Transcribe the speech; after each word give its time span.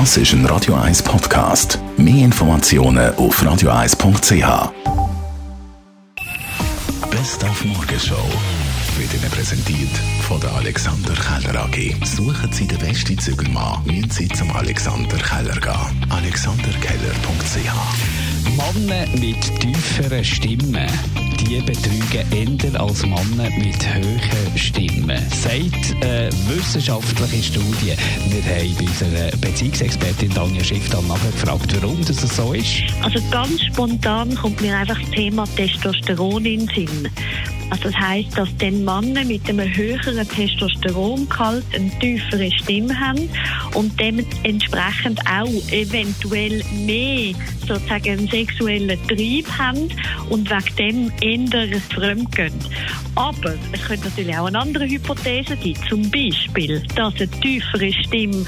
Das 0.00 0.16
ist 0.16 0.32
ein 0.32 0.44
Radio 0.46 0.74
1 0.74 1.04
Podcast. 1.04 1.78
Mehr 1.96 2.24
Informationen 2.24 3.14
auf 3.14 3.40
radio1.ch. 3.40 4.72
Best 7.12 7.44
auf 7.44 7.64
Morgenshow 7.64 8.28
wird 8.98 9.14
Ihnen 9.14 9.30
präsentiert 9.30 9.96
von 10.22 10.40
der 10.40 10.52
Alexander 10.56 11.12
Keller 11.14 11.62
AG. 11.62 11.94
Suchen 12.04 12.52
Sie 12.52 12.66
den 12.66 12.78
besten 12.78 13.16
Zügelmann, 13.16 13.84
müssen 13.84 14.10
Sie 14.10 14.26
zum 14.30 14.50
Alexander 14.56 15.16
Keller 15.16 15.60
gehen. 15.60 16.06
AlexanderKeller.ch 16.10 17.70
Männer 18.56 19.06
mit 19.20 19.60
tieferen 19.60 20.24
Stimmen, 20.24 20.88
die 21.44 21.60
betrügen 21.60 22.60
eher 22.70 22.80
als 22.80 23.02
Männer 23.02 23.50
mit 23.58 23.86
hohen 23.94 24.58
Stimmen. 24.58 25.22
Sagt 25.30 25.94
eine 26.00 26.30
wissenschaftliche 26.48 27.42
Studie. 27.42 27.94
Wir 28.28 28.44
haben 28.44 28.74
bei 28.76 28.84
unserer 28.84 29.36
Beziehungsexpertin 29.38 30.30
Tanja 30.30 30.62
Schiff 30.62 30.88
dann 30.90 31.06
nachgefragt, 31.06 31.74
warum 31.80 32.04
das 32.04 32.16
so 32.16 32.52
ist. 32.52 32.82
Also 33.02 33.18
ganz 33.30 33.62
spontan 33.62 34.34
kommt 34.34 34.60
mir 34.60 34.76
einfach 34.76 35.00
das 35.00 35.10
Thema 35.10 35.44
Testosteron 35.56 36.44
in 36.44 36.66
den 36.66 36.68
Sinn. 36.74 37.10
Also 37.70 37.84
das 37.90 37.96
heisst, 37.96 38.36
dass 38.36 38.48
dann 38.58 38.84
Männer 38.84 39.24
mit 39.24 39.48
einem 39.48 39.74
höheren 39.74 40.28
Testosterongehalt 40.28 41.64
eine 41.74 41.90
tiefere 41.98 42.50
Stimme 42.52 42.98
haben 42.98 43.28
und 43.74 43.98
dementsprechend 43.98 45.20
auch 45.26 45.72
eventuell 45.72 46.62
mehr 46.86 47.34
sozusagen 47.66 48.10
einen 48.10 48.28
sexuellen 48.28 48.98
Trieb 49.08 49.46
haben 49.58 49.88
und 50.28 50.50
wegen 50.50 51.12
dem 51.20 51.50
eher 51.50 51.80
fremdgehen. 51.94 52.52
Aber 53.16 53.54
es 53.72 53.82
könnte 53.84 54.08
natürlich 54.08 54.36
auch 54.36 54.46
eine 54.46 54.58
andere 54.58 54.86
Hypothese 54.86 55.56
sein, 55.62 55.74
zum 55.88 56.10
Beispiel, 56.10 56.82
dass 56.94 57.14
eine 57.14 57.28
tiefere 57.28 57.92
Stimme 57.92 58.44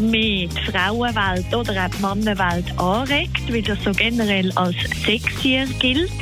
mehr 0.00 0.48
die 0.48 0.70
Frauenwelt 0.70 1.54
oder 1.54 1.84
auch 1.84 1.90
die 1.90 2.02
Mannenwelt 2.02 2.78
anregt, 2.78 3.52
weil 3.52 3.62
das 3.62 3.78
so 3.84 3.92
generell 3.92 4.52
als 4.52 4.76
sexier 5.04 5.66
gilt 5.78 6.12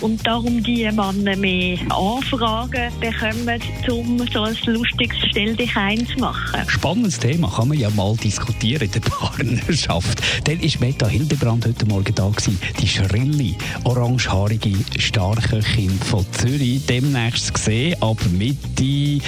und 0.00 0.26
darum 0.26 0.62
die 0.62 0.84
Männer 0.84 1.36
mehr 1.36 1.78
Anfragen 1.90 2.92
bekommen, 3.00 3.60
um 3.88 4.18
so 4.32 4.42
ein 4.42 4.56
lustiges 4.66 5.16
Stell 5.30 5.56
dich 5.56 5.74
ein 5.76 6.06
zu 6.06 6.18
machen. 6.18 6.68
Spannendes 6.68 7.18
Thema, 7.18 7.50
kann 7.54 7.68
man 7.68 7.78
ja 7.78 7.90
mal 7.90 8.14
diskutieren 8.16 8.82
in 8.82 8.92
der 8.92 9.00
Partnerschaft. 9.10 10.22
Dann 10.44 10.62
war 10.62 10.80
Meta 10.80 11.06
Hildebrand 11.06 11.66
heute 11.66 11.86
Morgen 11.86 12.14
da 12.14 12.28
gewesen, 12.28 12.58
die 12.80 12.88
schrille, 12.88 13.54
orangehaarige 13.84 14.74
Starköchin 14.98 15.90
von 15.90 16.26
Zürich. 16.32 16.84
Demnächst 16.86 17.54
gesehen, 17.54 17.96
aber 18.00 18.24
Mitte 18.30 19.18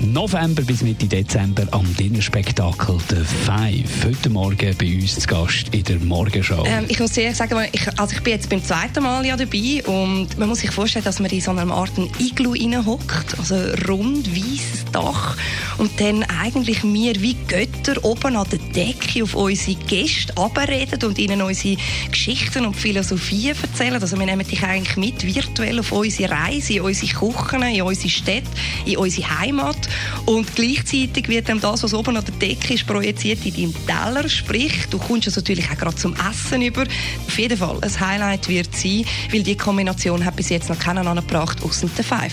November 0.00 0.62
bis 0.62 0.82
Mitte 0.82 1.06
Dezember 1.06 1.66
am 1.70 1.94
Dinnerspektakel 1.96 2.98
The 3.08 3.24
Five. 3.50 4.04
Heute 4.04 4.30
Morgen 4.30 4.76
bei 4.78 4.94
uns 4.94 5.18
zu 5.18 5.26
Gast 5.26 5.74
in 5.74 5.82
der 5.82 5.98
Morgenshow. 5.98 6.62
Ähm, 6.64 6.84
ich 6.86 7.00
muss 7.00 7.16
ehrlich 7.16 7.36
sagen, 7.36 7.58
ich, 7.72 7.98
also 7.98 8.14
ich 8.14 8.22
bin 8.22 8.34
jetzt 8.34 8.48
beim 8.48 8.62
zweiten 8.62 9.02
Mal 9.02 9.26
ja 9.26 9.36
dabei 9.36 9.82
und 9.86 10.38
man 10.38 10.48
muss 10.48 10.60
sich 10.60 10.70
vorstellen, 10.70 11.04
dass 11.04 11.18
man 11.18 11.32
in 11.32 11.40
so 11.40 11.50
einer 11.50 11.68
Art 11.74 11.90
Iglu 12.20 12.54
hockt, 12.54 13.36
also 13.40 13.56
rund 13.88 14.30
weißes 14.30 14.84
Dach 14.92 15.36
und 15.78 16.00
dann 16.00 16.22
eigentlich 16.24 16.84
wir 16.84 17.20
wie 17.20 17.34
Götter 17.48 18.04
oben 18.04 18.36
an 18.36 18.46
der 18.52 18.58
Decke 18.58 19.24
auf 19.24 19.34
unsere 19.34 19.76
Gäste 19.84 20.36
abreden 20.36 21.02
und 21.02 21.18
ihnen 21.18 21.42
unsere 21.42 21.76
Geschichten 22.08 22.66
und 22.66 22.76
Philosophien 22.76 23.56
erzählen. 23.60 24.00
Also 24.00 24.16
wir 24.16 24.26
nehmen 24.26 24.46
dich 24.46 24.62
eigentlich 24.62 24.96
mit 24.96 25.24
virtuell 25.24 25.80
auf 25.80 25.90
unsere 25.90 26.30
Reise, 26.30 26.74
in 26.74 26.82
unsere 26.82 27.12
Küchen, 27.12 27.62
in 27.62 27.82
unsere 27.82 28.10
Städte, 28.10 28.48
in 28.86 28.96
unsere 28.96 29.40
Heimat 29.40 29.88
und 30.26 30.54
gleichzeitig 30.54 31.28
wird 31.28 31.48
dann 31.48 31.60
das, 31.60 31.82
was 31.82 31.94
oben 31.94 32.16
an 32.16 32.24
der 32.24 32.34
Decke 32.34 32.74
ist, 32.74 32.86
projiziert 32.86 33.39
in 33.44 33.54
deinem 33.54 33.74
Teller, 33.86 34.28
sprich, 34.28 34.86
du 34.90 34.98
kommst 34.98 35.26
es 35.26 35.36
natürlich 35.36 35.70
auch 35.70 35.78
gerade 35.78 35.96
zum 35.96 36.14
Essen 36.14 36.62
über. 36.62 36.82
Auf 37.26 37.38
jeden 37.38 37.56
Fall, 37.56 37.78
ein 37.80 38.00
Highlight 38.00 38.48
wird 38.48 38.74
sein, 38.74 39.04
weil 39.32 39.42
die 39.42 39.56
Kombination 39.56 40.24
hat 40.24 40.36
bis 40.36 40.48
jetzt 40.48 40.68
noch 40.68 40.78
keinen 40.78 41.06
angebracht, 41.06 41.62
außer 41.62 41.88
der 41.96 42.04
Five. 42.04 42.32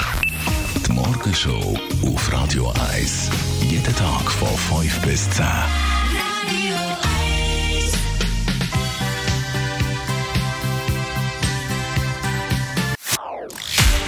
Die 0.85 0.91
Morgenshow 0.91 1.77
auf 2.03 2.33
Radio 2.33 2.73
1. 2.93 3.29
Jeden 3.69 3.95
Tag 3.95 4.31
von 4.31 4.81
5 4.81 4.99
bis 5.01 5.29
10. 5.31 5.45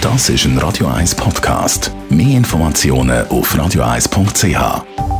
Das 0.00 0.30
ist 0.30 0.44
ein 0.46 0.56
Radio 0.58 0.86
1 0.86 1.14
Podcast. 1.14 1.92
Mehr 2.08 2.38
Informationen 2.38 3.28
auf 3.28 3.54
radio1.ch. 3.54 5.19